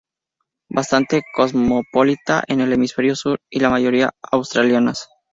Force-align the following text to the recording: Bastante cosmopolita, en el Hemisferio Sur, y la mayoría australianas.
Bastante 0.67 1.21
cosmopolita, 1.35 2.43
en 2.47 2.59
el 2.61 2.73
Hemisferio 2.73 3.15
Sur, 3.15 3.39
y 3.51 3.59
la 3.59 3.69
mayoría 3.69 4.09
australianas. 4.31 5.07